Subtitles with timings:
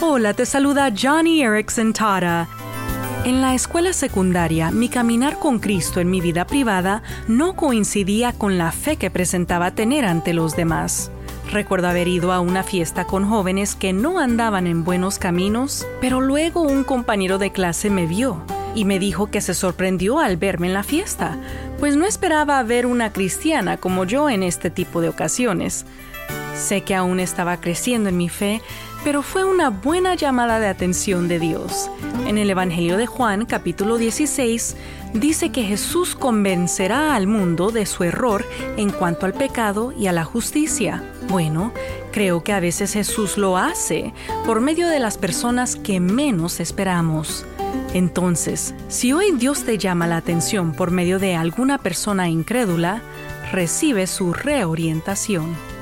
[0.00, 2.48] Hola, te saluda Johnny Erickson Tara.
[3.24, 8.58] En la escuela secundaria, mi caminar con Cristo en mi vida privada no coincidía con
[8.58, 11.10] la fe que presentaba tener ante los demás.
[11.50, 16.20] Recuerdo haber ido a una fiesta con jóvenes que no andaban en buenos caminos, pero
[16.20, 20.66] luego un compañero de clase me vio y me dijo que se sorprendió al verme
[20.66, 21.38] en la fiesta,
[21.78, 25.86] pues no esperaba ver una cristiana como yo en este tipo de ocasiones.
[26.54, 28.62] Sé que aún estaba creciendo en mi fe,
[29.02, 31.90] pero fue una buena llamada de atención de Dios.
[32.26, 34.76] En el Evangelio de Juan, capítulo 16,
[35.14, 40.12] dice que Jesús convencerá al mundo de su error en cuanto al pecado y a
[40.12, 41.02] la justicia.
[41.28, 41.72] Bueno,
[42.12, 44.14] creo que a veces Jesús lo hace
[44.46, 47.44] por medio de las personas que menos esperamos.
[47.94, 53.02] Entonces, si hoy Dios te llama la atención por medio de alguna persona incrédula,
[53.52, 55.73] recibe su reorientación.